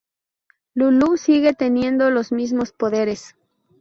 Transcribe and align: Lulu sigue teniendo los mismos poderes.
Lulu 0.73 1.15
sigue 1.17 1.53
teniendo 1.53 2.09
los 2.09 2.31
mismos 2.31 2.71
poderes. 2.71 3.35